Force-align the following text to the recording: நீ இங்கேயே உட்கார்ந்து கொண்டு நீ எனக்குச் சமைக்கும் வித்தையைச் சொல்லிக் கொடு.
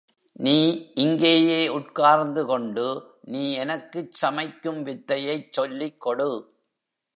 நீ 0.35 0.55
இங்கேயே 0.95 1.67
உட்கார்ந்து 1.67 2.45
கொண்டு 2.45 2.85
நீ 3.25 3.51
எனக்குச் 3.53 4.13
சமைக்கும் 4.21 4.81
வித்தையைச் 4.83 5.53
சொல்லிக் 5.53 6.01
கொடு. 6.01 6.31